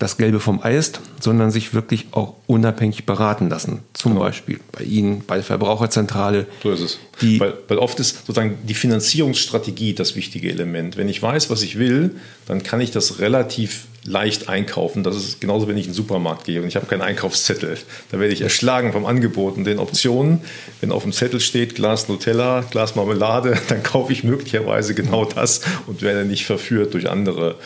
das 0.00 0.16
Gelbe 0.16 0.40
vom 0.40 0.62
Ei 0.62 0.76
ist, 0.76 1.00
sondern 1.20 1.50
sich 1.50 1.74
wirklich 1.74 2.06
auch 2.12 2.34
unabhängig 2.46 3.04
beraten 3.04 3.50
lassen. 3.50 3.80
Zum 3.92 4.12
genau. 4.12 4.24
Beispiel 4.24 4.58
bei 4.72 4.82
Ihnen, 4.82 5.22
bei 5.26 5.36
der 5.36 5.44
Verbraucherzentrale. 5.44 6.46
So 6.62 6.72
ist 6.72 6.80
es. 6.80 6.98
weil, 7.38 7.52
weil 7.68 7.78
oft 7.78 8.00
ist 8.00 8.26
sozusagen 8.26 8.56
die 8.64 8.74
Finanzierungsstrategie 8.74 9.92
das 9.92 10.16
wichtige 10.16 10.50
Element. 10.50 10.96
Wenn 10.96 11.08
ich 11.08 11.22
weiß, 11.22 11.50
was 11.50 11.62
ich 11.62 11.78
will, 11.78 12.16
dann 12.46 12.62
kann 12.62 12.80
ich 12.80 12.90
das 12.90 13.18
relativ 13.18 13.84
leicht 14.04 14.48
einkaufen. 14.48 15.02
Das 15.02 15.16
ist 15.16 15.40
genauso, 15.40 15.68
wenn 15.68 15.76
ich 15.76 15.84
in 15.84 15.90
den 15.90 15.96
Supermarkt 15.96 16.44
gehe 16.44 16.62
und 16.62 16.68
ich 16.68 16.76
habe 16.76 16.86
keinen 16.86 17.02
Einkaufszettel. 17.02 17.76
Da 18.10 18.18
werde 18.18 18.32
ich 18.32 18.40
erschlagen 18.40 18.92
vom 18.92 19.04
Angebot 19.04 19.56
und 19.56 19.64
den 19.64 19.78
Optionen. 19.78 20.40
Wenn 20.80 20.90
auf 20.90 21.02
dem 21.02 21.12
Zettel 21.12 21.40
steht 21.40 21.74
Glas 21.74 22.08
Nutella, 22.08 22.62
Glas 22.70 22.96
Marmelade, 22.96 23.58
dann 23.68 23.82
kaufe 23.82 24.12
ich 24.12 24.24
möglicherweise 24.24 24.94
genau 24.94 25.24
das 25.24 25.60
und 25.86 26.02
werde 26.02 26.24
nicht 26.24 26.46
verführt 26.46 26.94
durch 26.94 27.10
andere 27.10 27.56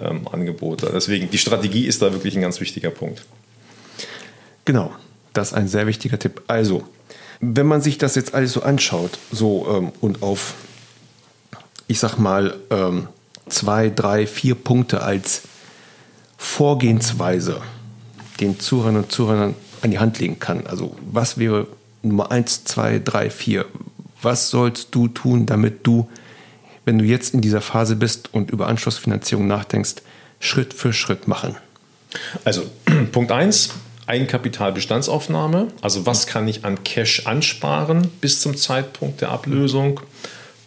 ähm, 0.00 0.28
Angebote. 0.30 0.90
Deswegen, 0.94 1.30
die 1.30 1.38
Strategie 1.38 1.86
ist 1.86 2.02
da 2.02 2.12
wirklich 2.12 2.36
ein 2.36 2.42
ganz 2.42 2.60
wichtiger 2.60 2.90
Punkt. 2.90 3.24
Genau, 4.64 4.92
das 5.32 5.48
ist 5.48 5.54
ein 5.54 5.66
sehr 5.66 5.86
wichtiger 5.86 6.18
Tipp. 6.18 6.42
Also, 6.46 6.84
wenn 7.40 7.66
man 7.66 7.80
sich 7.80 7.98
das 7.98 8.14
jetzt 8.14 8.34
alles 8.34 8.52
so 8.52 8.62
anschaut, 8.62 9.18
so 9.32 9.66
ähm, 9.76 9.92
und 10.00 10.22
auf, 10.22 10.54
ich 11.88 11.98
sag 11.98 12.18
mal, 12.18 12.54
ähm, 12.70 13.08
zwei, 13.48 13.88
drei, 13.88 14.26
vier 14.26 14.54
Punkte 14.54 15.02
als 15.02 15.42
Vorgehensweise 16.42 17.60
den 18.40 18.58
Zuhörern 18.58 18.96
und 18.96 19.12
Zuhörern 19.12 19.54
an 19.82 19.90
die 19.90 19.98
Hand 19.98 20.18
legen 20.18 20.40
kann. 20.40 20.66
Also 20.66 20.96
was 21.12 21.36
wäre 21.36 21.66
Nummer 22.02 22.30
eins, 22.30 22.64
zwei, 22.64 22.98
drei, 22.98 23.28
vier? 23.28 23.66
Was 24.22 24.48
sollst 24.48 24.94
du 24.94 25.08
tun, 25.08 25.44
damit 25.44 25.86
du, 25.86 26.08
wenn 26.86 26.96
du 26.96 27.04
jetzt 27.04 27.34
in 27.34 27.42
dieser 27.42 27.60
Phase 27.60 27.94
bist 27.94 28.32
und 28.32 28.50
über 28.50 28.68
Anschlussfinanzierung 28.68 29.46
nachdenkst, 29.46 29.96
Schritt 30.40 30.72
für 30.72 30.94
Schritt 30.94 31.28
machen? 31.28 31.56
Also 32.42 32.62
Punkt 33.12 33.32
eins, 33.32 33.74
Eigenkapitalbestandsaufnahme. 34.06 35.68
Also 35.82 36.06
was 36.06 36.26
kann 36.26 36.48
ich 36.48 36.64
an 36.64 36.82
Cash 36.84 37.26
ansparen 37.26 38.08
bis 38.22 38.40
zum 38.40 38.56
Zeitpunkt 38.56 39.20
der 39.20 39.28
Ablösung? 39.28 40.00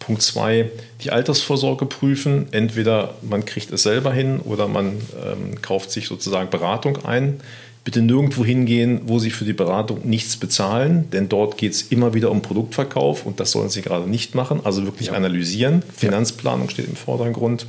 Punkt 0.06 0.22
zwei, 0.22 0.70
die 1.02 1.10
Altersvorsorge 1.10 1.86
prüfen. 1.86 2.46
Entweder 2.52 3.14
man 3.22 3.44
kriegt 3.44 3.72
es 3.72 3.82
selber 3.82 4.12
hin 4.12 4.40
oder 4.40 4.68
man 4.68 4.88
ähm, 5.24 5.62
kauft 5.62 5.90
sich 5.90 6.08
sozusagen 6.08 6.50
Beratung 6.50 7.04
ein. 7.04 7.40
Bitte 7.84 8.00
nirgendwo 8.00 8.44
hingehen, 8.44 9.02
wo 9.04 9.18
Sie 9.18 9.30
für 9.30 9.44
die 9.44 9.52
Beratung 9.52 10.08
nichts 10.08 10.38
bezahlen, 10.38 11.10
denn 11.10 11.28
dort 11.28 11.58
geht 11.58 11.72
es 11.72 11.82
immer 11.82 12.14
wieder 12.14 12.30
um 12.30 12.40
Produktverkauf 12.40 13.26
und 13.26 13.40
das 13.40 13.50
sollen 13.50 13.68
Sie 13.68 13.82
gerade 13.82 14.08
nicht 14.08 14.34
machen. 14.34 14.60
Also 14.64 14.84
wirklich 14.84 15.08
ja. 15.08 15.14
analysieren. 15.14 15.82
Finanzplanung 15.94 16.70
steht 16.70 16.88
im 16.88 16.96
Vordergrund. 16.96 17.66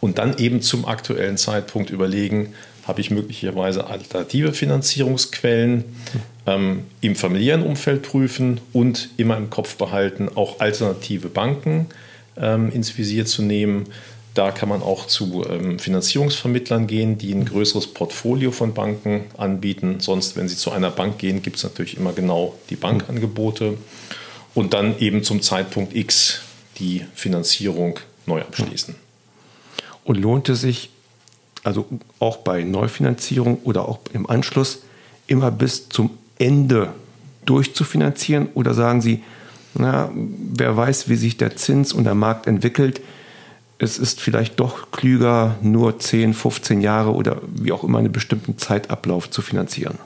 Und 0.00 0.18
dann 0.18 0.36
eben 0.36 0.60
zum 0.60 0.84
aktuellen 0.84 1.38
Zeitpunkt 1.38 1.88
überlegen, 1.88 2.52
habe 2.86 3.00
ich 3.00 3.10
möglicherweise 3.10 3.86
alternative 3.86 4.52
Finanzierungsquellen 4.52 5.84
ähm, 6.46 6.84
im 7.00 7.16
familiären 7.16 7.62
Umfeld 7.62 8.02
prüfen 8.02 8.60
und 8.72 9.10
immer 9.16 9.36
im 9.36 9.50
Kopf 9.50 9.76
behalten, 9.76 10.28
auch 10.34 10.60
alternative 10.60 11.28
Banken 11.28 11.86
ähm, 12.36 12.70
ins 12.70 12.96
Visier 12.96 13.26
zu 13.26 13.42
nehmen. 13.42 13.86
Da 14.34 14.50
kann 14.50 14.68
man 14.68 14.82
auch 14.82 15.06
zu 15.06 15.44
ähm, 15.48 15.78
Finanzierungsvermittlern 15.78 16.86
gehen, 16.86 17.16
die 17.16 17.32
ein 17.32 17.46
größeres 17.46 17.88
Portfolio 17.88 18.50
von 18.50 18.74
Banken 18.74 19.24
anbieten. 19.38 20.00
Sonst, 20.00 20.36
wenn 20.36 20.46
Sie 20.46 20.56
zu 20.56 20.70
einer 20.70 20.90
Bank 20.90 21.18
gehen, 21.18 21.40
gibt 21.40 21.56
es 21.56 21.64
natürlich 21.64 21.96
immer 21.96 22.12
genau 22.12 22.54
die 22.68 22.76
Bankangebote. 22.76 23.78
Und 24.54 24.74
dann 24.74 24.98
eben 24.98 25.22
zum 25.22 25.42
Zeitpunkt 25.42 25.94
X 25.96 26.42
die 26.78 27.04
Finanzierung 27.14 27.98
neu 28.26 28.42
abschließen. 28.42 28.94
Und 30.04 30.16
lohnt 30.16 30.48
es 30.48 30.60
sich, 30.60 30.90
also 31.64 31.86
auch 32.20 32.38
bei 32.38 32.62
Neufinanzierung 32.62 33.58
oder 33.64 33.88
auch 33.88 34.00
im 34.12 34.28
Anschluss, 34.28 34.82
immer 35.26 35.50
bis 35.50 35.88
zum 35.88 36.10
Ende 36.38 36.92
durchzufinanzieren? 37.44 38.48
Oder 38.54 38.74
sagen 38.74 39.00
Sie, 39.00 39.22
na, 39.74 40.10
wer 40.14 40.76
weiß, 40.76 41.08
wie 41.08 41.16
sich 41.16 41.36
der 41.36 41.56
Zins 41.56 41.92
und 41.92 42.04
der 42.04 42.14
Markt 42.14 42.46
entwickelt, 42.46 43.00
es 43.78 43.98
ist 43.98 44.20
vielleicht 44.20 44.58
doch 44.58 44.90
klüger, 44.90 45.56
nur 45.60 45.98
10, 45.98 46.32
15 46.32 46.80
Jahre 46.80 47.12
oder 47.12 47.42
wie 47.46 47.72
auch 47.72 47.84
immer 47.84 47.98
einen 47.98 48.12
bestimmten 48.12 48.56
Zeitablauf 48.56 49.30
zu 49.30 49.42
finanzieren? 49.42 49.98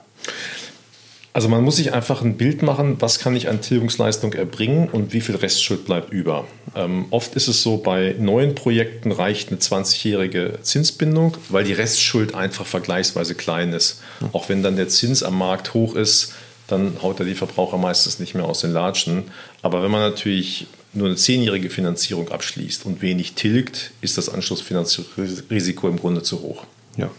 Also 1.32 1.49
man 1.49 1.62
muss 1.62 1.76
sich 1.76 1.92
einfach 1.92 2.22
ein 2.22 2.37
Bild 2.37 2.62
machen, 2.62 2.96
was 2.99 3.20
kann 3.20 3.37
ich 3.37 3.49
an 3.49 3.60
Tilgungsleistung 3.60 4.32
erbringen 4.32 4.88
und 4.88 5.12
wie 5.12 5.20
viel 5.20 5.37
Restschuld 5.37 5.84
bleibt 5.84 6.12
über. 6.12 6.44
Ähm, 6.75 7.06
oft 7.10 7.37
ist 7.37 7.46
es 7.46 7.62
so, 7.62 7.76
bei 7.76 8.16
neuen 8.18 8.56
Projekten 8.56 9.12
reicht 9.12 9.50
eine 9.50 9.58
20-jährige 9.58 10.58
Zinsbindung, 10.62 11.37
weil 11.49 11.62
die 11.62 11.72
Restschuld 11.72 12.34
einfach 12.34 12.66
vergleichsweise 12.66 13.37
klein 13.37 13.72
ist. 13.72 14.02
Auch 14.33 14.49
wenn 14.49 14.62
dann 14.62 14.77
der 14.77 14.89
Zins 14.89 15.23
am 15.23 15.39
Markt 15.39 15.75
hoch 15.75 15.95
ist, 15.95 16.35
dann 16.67 17.03
haut 17.03 17.19
er 17.21 17.27
die 17.27 17.35
Verbraucher 17.35 17.79
meistens 17.79 18.19
nicht 18.19 18.35
mehr 18.35 18.45
aus 18.45 18.61
den 18.61 18.73
Latschen. 18.73 19.25
Aber 19.62 19.83
wenn 19.83 19.91
man 19.91 20.00
natürlich 20.00 20.67
nur 20.93 21.07
eine 21.07 21.17
zehnjährige 21.17 21.71
Finanzierung 21.71 22.31
abschließt 22.31 22.87
und 22.87 23.03
wenig 23.03 23.35
tilgt, 23.35 23.93
ist 24.00 24.19
das 24.19 24.29
Anschlussfinanzierungsrisiko 24.29 25.89
im 25.89 25.99
Grunde 25.99 26.23
zu 26.23 26.41
hoch. 26.43 26.65
Ja 26.97 27.11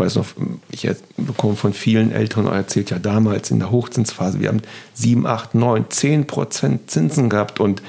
weiß 0.00 0.16
noch, 0.16 0.26
ich 0.70 0.88
bekomme 1.16 1.54
von 1.54 1.72
vielen 1.72 2.10
Eltern 2.10 2.46
erzählt, 2.46 2.90
ja 2.90 2.98
damals 2.98 3.50
in 3.52 3.60
der 3.60 3.70
Hochzinsphase, 3.70 4.40
wir 4.40 4.48
haben 4.48 4.62
7, 4.94 5.26
8, 5.26 5.54
9, 5.54 5.84
10 5.90 6.26
Prozent 6.26 6.90
Zinsen 6.90 7.28
gehabt 7.28 7.60
und 7.60 7.82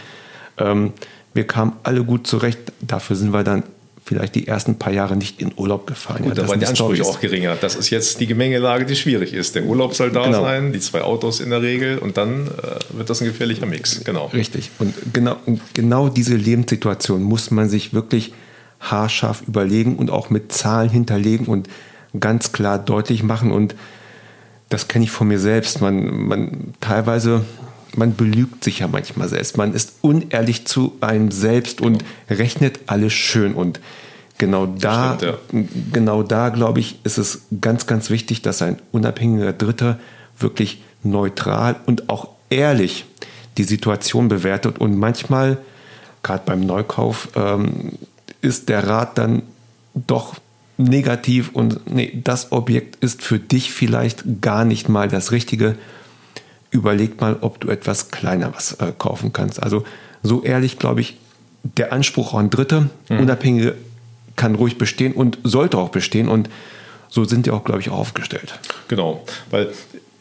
ähm, 0.57 0.93
wir 1.33 1.47
kamen 1.47 1.73
alle 1.83 2.03
gut 2.03 2.27
zurecht. 2.27 2.59
Dafür 2.81 3.15
sind 3.15 3.33
wir 3.33 3.43
dann 3.43 3.63
vielleicht 4.03 4.35
die 4.35 4.47
ersten 4.47 4.75
paar 4.75 4.91
Jahre 4.91 5.15
nicht 5.15 5.41
in 5.41 5.51
Urlaub 5.55 5.87
gefahren. 5.87 6.23
Gut, 6.23 6.37
ja, 6.37 6.43
da 6.43 6.49
waren 6.49 6.59
die 6.59 6.65
Ansprüche 6.65 7.03
auch 7.03 7.19
geringer. 7.19 7.55
Das 7.59 7.75
ist 7.75 7.89
jetzt 7.89 8.19
die 8.19 8.27
Gemengelage, 8.27 8.85
die 8.85 8.95
schwierig 8.95 9.33
ist. 9.33 9.55
Der 9.55 9.63
Urlaub 9.63 9.93
soll 9.93 10.11
da 10.11 10.25
genau. 10.25 10.41
sein, 10.41 10.73
die 10.73 10.79
zwei 10.79 11.01
Autos 11.01 11.39
in 11.39 11.49
der 11.49 11.61
Regel 11.61 11.97
und 11.97 12.17
dann 12.17 12.47
äh, 12.47 12.97
wird 12.97 13.09
das 13.09 13.21
ein 13.21 13.27
gefährlicher 13.27 13.65
Mix. 13.65 14.03
Genau. 14.03 14.27
Richtig. 14.27 14.71
Und 14.79 14.93
genau, 15.13 15.37
genau 15.73 16.09
diese 16.09 16.35
Lebenssituation 16.35 17.23
muss 17.23 17.51
man 17.51 17.69
sich 17.69 17.93
wirklich 17.93 18.33
haarscharf 18.79 19.43
überlegen 19.47 19.95
und 19.95 20.09
auch 20.09 20.29
mit 20.29 20.51
Zahlen 20.51 20.89
hinterlegen 20.89 21.45
und 21.45 21.69
ganz 22.19 22.51
klar 22.51 22.79
deutlich 22.79 23.23
machen. 23.23 23.51
Und 23.51 23.75
das 24.69 24.87
kenne 24.87 25.05
ich 25.05 25.11
von 25.11 25.27
mir 25.27 25.39
selbst. 25.39 25.81
Man, 25.81 26.27
man 26.27 26.73
teilweise, 26.81 27.45
man 27.95 28.15
belügt 28.15 28.63
sich 28.63 28.79
ja 28.79 28.87
manchmal 28.87 29.29
selbst. 29.29 29.57
Man 29.57 29.73
ist 29.73 29.93
unehrlich 30.01 30.65
zu 30.65 30.93
einem 31.01 31.31
selbst 31.31 31.81
und 31.81 32.03
rechnet 32.29 32.79
alles 32.87 33.13
schön. 33.13 33.53
Und 33.53 33.79
genau 34.37 34.65
da, 34.65 35.17
stimmt, 35.17 35.41
ja. 35.51 35.63
genau 35.93 36.23
da, 36.23 36.49
glaube 36.49 36.79
ich, 36.79 36.99
ist 37.03 37.17
es 37.17 37.43
ganz, 37.59 37.87
ganz 37.87 38.09
wichtig, 38.09 38.41
dass 38.41 38.61
ein 38.61 38.79
unabhängiger 38.91 39.53
Dritter 39.53 39.99
wirklich 40.39 40.81
neutral 41.03 41.75
und 41.85 42.09
auch 42.09 42.29
ehrlich 42.49 43.05
die 43.57 43.63
Situation 43.63 44.27
bewertet 44.27 44.79
und 44.79 44.97
manchmal, 44.97 45.57
gerade 46.23 46.43
beim 46.45 46.61
Neukauf, 46.61 47.29
ähm, 47.35 47.93
ist 48.41 48.69
der 48.69 48.87
Rat 48.87 49.17
dann 49.17 49.43
doch 49.93 50.35
negativ 50.77 51.49
und 51.53 51.93
nee, 51.93 52.19
das 52.23 52.51
Objekt 52.51 53.03
ist 53.03 53.21
für 53.21 53.39
dich 53.39 53.71
vielleicht 53.71 54.41
gar 54.41 54.65
nicht 54.65 54.89
mal 54.89 55.07
das 55.07 55.31
Richtige. 55.31 55.75
Überleg 56.71 57.21
mal, 57.21 57.37
ob 57.41 57.59
du 57.59 57.69
etwas 57.69 58.09
kleiner 58.09 58.53
was 58.55 58.73
äh, 58.73 58.91
kaufen 58.97 59.33
kannst. 59.33 59.61
Also 59.61 59.83
so 60.23 60.41
ehrlich, 60.43 60.79
glaube 60.79 61.01
ich, 61.01 61.17
der 61.63 61.93
Anspruch 61.93 62.33
an 62.33 62.49
Dritte, 62.49 62.89
mhm. 63.09 63.19
Unabhängige, 63.19 63.75
kann 64.35 64.55
ruhig 64.55 64.77
bestehen 64.77 65.13
und 65.13 65.37
sollte 65.43 65.77
auch 65.77 65.89
bestehen. 65.89 66.27
Und 66.27 66.49
so 67.09 67.25
sind 67.25 67.45
die 67.45 67.51
auch, 67.51 67.63
glaube 67.63 67.81
ich, 67.81 67.89
auch 67.89 67.97
aufgestellt. 67.97 68.57
Genau, 68.87 69.23
weil 69.49 69.71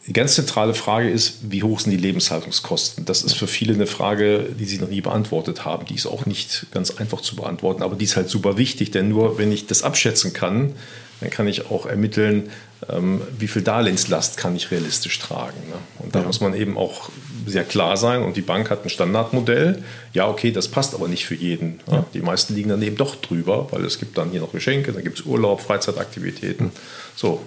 die 0.07 0.13
ganz 0.13 0.35
zentrale 0.35 0.73
Frage 0.73 1.09
ist, 1.09 1.51
wie 1.51 1.63
hoch 1.63 1.79
sind 1.79 1.91
die 1.91 1.97
Lebenshaltungskosten? 1.97 3.05
Das 3.05 3.23
ist 3.23 3.35
für 3.35 3.47
viele 3.47 3.73
eine 3.73 3.87
Frage, 3.87 4.49
die 4.59 4.65
sie 4.65 4.79
noch 4.79 4.89
nie 4.89 5.01
beantwortet 5.01 5.63
haben. 5.63 5.85
Die 5.85 5.95
ist 5.95 6.07
auch 6.07 6.25
nicht 6.25 6.67
ganz 6.71 6.91
einfach 6.91 7.21
zu 7.21 7.35
beantworten, 7.35 7.83
aber 7.83 7.95
die 7.95 8.05
ist 8.05 8.15
halt 8.15 8.29
super 8.29 8.57
wichtig, 8.57 8.91
denn 8.91 9.09
nur 9.09 9.37
wenn 9.37 9.51
ich 9.51 9.67
das 9.67 9.83
abschätzen 9.83 10.33
kann, 10.33 10.73
dann 11.21 11.29
kann 11.29 11.47
ich 11.47 11.69
auch 11.69 11.85
ermitteln, 11.85 12.49
ähm, 12.89 13.21
wie 13.37 13.47
viel 13.47 13.61
Darlehenslast 13.61 14.37
kann 14.37 14.55
ich 14.55 14.71
realistisch 14.71 15.19
tragen. 15.19 15.57
Ne? 15.69 15.75
Und 15.99 16.15
da 16.15 16.19
ja. 16.19 16.25
muss 16.25 16.41
man 16.41 16.55
eben 16.55 16.77
auch 16.77 17.09
sehr 17.45 17.63
klar 17.63 17.95
sein 17.95 18.23
und 18.23 18.37
die 18.37 18.41
Bank 18.41 18.69
hat 18.71 18.83
ein 18.83 18.89
Standardmodell. 18.89 19.83
Ja, 20.13 20.27
okay, 20.27 20.51
das 20.51 20.67
passt 20.67 20.95
aber 20.95 21.07
nicht 21.07 21.25
für 21.25 21.35
jeden. 21.35 21.79
Ja. 21.89 22.05
Die 22.13 22.21
meisten 22.21 22.55
liegen 22.55 22.69
dann 22.69 22.81
eben 22.81 22.97
doch 22.97 23.15
drüber, 23.15 23.67
weil 23.71 23.85
es 23.85 23.99
gibt 23.99 24.17
dann 24.17 24.31
hier 24.31 24.41
noch 24.41 24.51
Geschenke, 24.51 24.91
dann 24.93 25.03
gibt 25.03 25.19
es 25.19 25.25
Urlaub, 25.25 25.61
Freizeitaktivitäten. 25.61 26.71
So. 27.15 27.41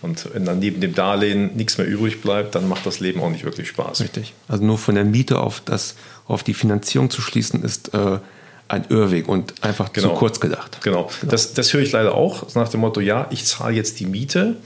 Und 0.00 0.34
wenn 0.34 0.44
dann 0.44 0.58
neben 0.58 0.80
dem 0.80 0.94
Darlehen 0.94 1.54
nichts 1.54 1.78
mehr 1.78 1.86
übrig 1.86 2.20
bleibt, 2.20 2.56
dann 2.56 2.68
macht 2.68 2.84
das 2.84 2.98
Leben 2.98 3.20
auch 3.20 3.30
nicht 3.30 3.44
wirklich 3.44 3.68
Spaß. 3.68 4.00
Richtig. 4.00 4.34
Also 4.48 4.64
nur 4.64 4.78
von 4.78 4.96
der 4.96 5.04
Miete 5.04 5.38
auf, 5.38 5.60
das, 5.64 5.94
auf 6.26 6.42
die 6.42 6.54
Finanzierung 6.54 7.08
zu 7.08 7.22
schließen, 7.22 7.62
ist 7.62 7.94
äh, 7.94 8.18
ein 8.72 8.86
Irrweg 8.88 9.28
und 9.28 9.62
einfach 9.62 9.92
genau. 9.92 10.08
zu 10.08 10.14
kurz 10.14 10.40
gedacht. 10.40 10.78
Genau. 10.82 11.10
genau. 11.20 11.30
Das, 11.30 11.52
das 11.52 11.72
höre 11.74 11.82
ich 11.82 11.92
leider 11.92 12.14
auch 12.14 12.54
nach 12.54 12.68
dem 12.70 12.80
Motto, 12.80 13.00
ja, 13.00 13.26
ich 13.30 13.44
zahle 13.44 13.74
jetzt 13.74 14.00
die 14.00 14.06
Miete 14.06 14.56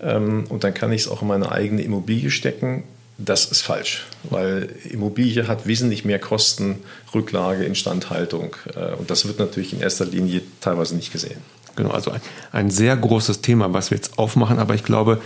ähm, 0.00 0.46
und 0.48 0.64
dann 0.64 0.72
kann 0.72 0.90
ich 0.92 1.02
es 1.02 1.08
auch 1.08 1.20
in 1.20 1.28
meine 1.28 1.52
eigene 1.52 1.82
Immobilie 1.82 2.30
stecken. 2.30 2.84
Das 3.18 3.44
ist 3.44 3.60
falsch, 3.60 4.06
weil 4.22 4.70
Immobilie 4.88 5.46
hat 5.46 5.66
wesentlich 5.66 6.06
mehr 6.06 6.18
Kosten, 6.18 6.78
Rücklage, 7.14 7.64
Instandhaltung 7.64 8.56
äh, 8.74 8.94
und 8.94 9.10
das 9.10 9.26
wird 9.26 9.38
natürlich 9.38 9.74
in 9.74 9.80
erster 9.82 10.06
Linie 10.06 10.40
teilweise 10.62 10.96
nicht 10.96 11.12
gesehen. 11.12 11.40
Genau, 11.76 11.90
also 11.90 12.12
ein, 12.12 12.20
ein 12.52 12.70
sehr 12.70 12.96
großes 12.96 13.42
Thema, 13.42 13.74
was 13.74 13.90
wir 13.90 13.96
jetzt 13.96 14.18
aufmachen, 14.18 14.58
aber 14.58 14.74
ich 14.74 14.84
glaube, 14.84 15.20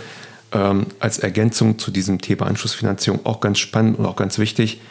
ähm, 0.51 0.87
als 0.99 1.19
Ergänzung 1.19 1.79
zu 1.79 1.89
diesem 1.89 2.19
Thema 2.19 2.47
Anschlussfinanzierung 2.47 3.25
auch 3.25 3.39
ganz 3.39 3.59
spannend 3.59 3.97
und 3.97 4.05
auch 4.05 4.17
ganz 4.17 4.39
wichtig 4.39 4.81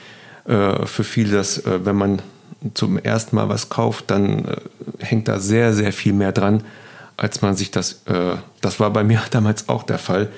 äh, 0.46 0.86
für 0.86 1.04
viele, 1.04 1.36
dass 1.36 1.58
äh, 1.58 1.84
wenn 1.84 1.96
man 1.96 2.22
zum 2.74 2.98
ersten 2.98 3.36
Mal 3.36 3.48
was 3.48 3.68
kauft, 3.68 4.10
dann 4.10 4.44
äh, 4.44 4.56
hängt 5.00 5.28
da 5.28 5.38
sehr, 5.38 5.74
sehr 5.74 5.92
viel 5.92 6.12
mehr 6.12 6.32
dran, 6.32 6.62
als 7.16 7.42
man 7.42 7.56
sich 7.56 7.70
das, 7.70 8.02
äh, 8.06 8.36
das 8.60 8.80
war 8.80 8.90
bei 8.90 9.04
mir 9.04 9.22
damals 9.30 9.68
auch 9.68 9.82
der 9.82 9.98
Fall, 9.98 10.30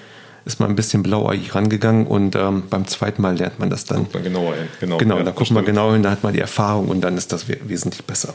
ist 0.44 0.60
man 0.60 0.68
ein 0.68 0.76
bisschen 0.76 1.02
blauäugig 1.02 1.54
rangegangen 1.54 2.06
und 2.06 2.36
ähm, 2.36 2.64
beim 2.70 2.86
zweiten 2.86 3.20
Mal 3.20 3.36
lernt 3.36 3.58
man 3.58 3.68
das 3.68 3.84
dann. 3.84 3.98
Guckt 3.98 4.14
man 4.14 4.22
genauer 4.24 4.54
hin. 4.54 4.68
Genau, 4.80 4.96
genau 4.98 5.18
ja, 5.18 5.24
da 5.24 5.30
guckt 5.32 5.50
man 5.50 5.64
genau 5.64 5.92
hin, 5.92 6.02
da 6.02 6.10
hat 6.10 6.22
man 6.22 6.32
die 6.32 6.40
Erfahrung 6.40 6.88
und 6.88 7.00
dann 7.00 7.16
ist 7.16 7.32
das 7.32 7.48
wesentlich 7.48 8.04
besser. 8.04 8.34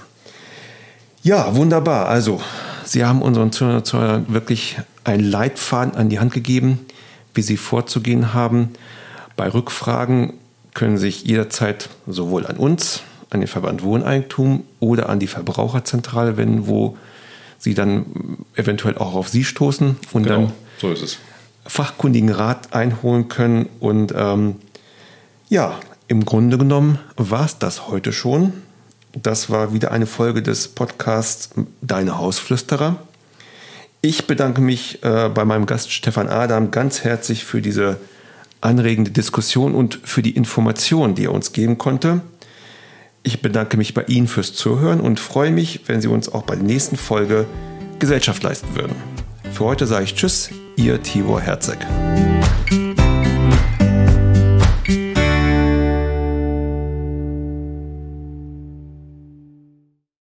Ja, 1.24 1.56
wunderbar. 1.56 2.08
Also, 2.08 2.42
Sie 2.84 3.06
haben 3.06 3.22
unseren 3.22 3.52
Zuhörern 3.52 4.26
wirklich 4.30 4.78
einen 5.04 5.24
Leitfaden 5.24 5.96
an 5.96 6.10
die 6.10 6.20
Hand 6.20 6.34
gegeben, 6.34 6.80
wie 7.34 7.44
Sie 7.44 7.58
vorzugehen 7.58 8.34
haben. 8.34 8.72
Bei 9.38 9.48
Rückfragen 9.48 10.34
können 10.74 10.98
Sie 10.98 11.04
sich 11.04 11.24
jederzeit 11.24 11.90
sowohl 12.08 12.46
an 12.48 12.58
uns, 12.58 13.04
an 13.32 13.40
den 13.40 13.48
Verband 13.48 13.82
Wohneigentum 13.82 14.64
oder 14.80 15.10
an 15.10 15.20
die 15.20 15.28
Verbraucherzentrale 15.28 16.38
wenden, 16.38 16.68
wo 16.68 16.98
sie 17.58 17.74
dann 17.74 18.06
eventuell 18.56 18.98
auch 18.98 19.16
auf 19.16 19.30
sie 19.30 19.44
stoßen 19.44 19.96
und 20.12 20.24
genau, 20.24 20.52
dann 20.80 20.96
so 20.96 21.08
fachkundigen 21.66 22.30
Rat 22.30 22.74
einholen 22.74 23.30
können. 23.30 23.70
Und 23.80 24.14
ähm, 24.16 24.56
ja, 25.50 25.80
im 26.08 26.26
Grunde 26.26 26.58
genommen 26.58 27.00
war 27.16 27.46
es 27.46 27.58
das 27.58 27.88
heute 27.88 28.12
schon. 28.12 28.54
Das 29.14 29.50
war 29.50 29.74
wieder 29.74 29.92
eine 29.92 30.06
Folge 30.06 30.42
des 30.42 30.68
Podcasts 30.68 31.52
Deine 31.82 32.18
Hausflüsterer. 32.18 32.98
Ich 34.02 34.26
bedanke 34.26 34.62
mich 34.62 35.04
äh, 35.04 35.30
bei 35.30 35.46
meinem 35.46 35.68
Gast 35.68 35.92
Stefan 35.92 36.28
Adam 36.28 36.72
ganz 36.72 37.04
herzlich 37.04 37.46
für 37.46 37.62
diese 37.62 37.98
anregende 38.60 39.12
Diskussion 39.12 39.76
und 39.76 40.00
für 40.04 40.22
die 40.22 40.32
Informationen, 40.32 41.16
die 41.16 41.26
er 41.26 41.34
uns 41.34 41.54
geben 41.54 41.78
konnte. 41.78 42.22
Ich 43.24 43.42
bedanke 43.42 43.78
mich 43.78 43.94
bei 43.94 44.04
Ihnen 44.04 44.28
fürs 44.28 44.54
Zuhören 44.54 45.00
und 45.00 45.20
freue 45.20 45.52
mich, 45.52 45.82
wenn 45.86 46.02
Sie 46.02 46.08
uns 46.08 46.32
auch 46.34 46.44
bei 46.44 46.56
der 46.56 46.64
nächsten 46.64 46.98
Folge 46.98 47.46
Gesellschaft 48.00 48.42
leisten 48.42 48.76
würden. 48.76 48.96
Für 49.54 49.66
heute 49.66 49.86
sage 49.86 50.06
ich 50.06 50.16
Tschüss, 50.16 50.50
Ihr 50.76 51.02
Tibor 51.04 51.40
Herzeg. 51.40 51.78